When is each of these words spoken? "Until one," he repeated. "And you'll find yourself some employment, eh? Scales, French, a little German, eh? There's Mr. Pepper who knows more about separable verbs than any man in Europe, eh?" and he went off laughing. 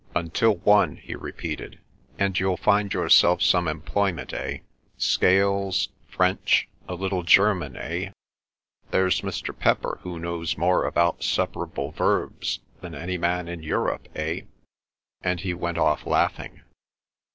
"Until 0.15 0.55
one," 0.55 0.95
he 0.97 1.13
repeated. 1.13 1.77
"And 2.17 2.39
you'll 2.39 2.57
find 2.57 2.91
yourself 2.91 3.43
some 3.43 3.67
employment, 3.67 4.33
eh? 4.33 4.61
Scales, 4.97 5.89
French, 6.09 6.67
a 6.89 6.95
little 6.95 7.21
German, 7.21 7.75
eh? 7.77 8.09
There's 8.89 9.21
Mr. 9.21 9.55
Pepper 9.55 9.99
who 10.01 10.17
knows 10.19 10.57
more 10.57 10.87
about 10.87 11.21
separable 11.23 11.91
verbs 11.91 12.61
than 12.79 12.95
any 12.95 13.19
man 13.19 13.47
in 13.47 13.61
Europe, 13.61 14.07
eh?" 14.15 14.41
and 15.21 15.41
he 15.41 15.53
went 15.53 15.77
off 15.77 16.07
laughing. 16.07 16.61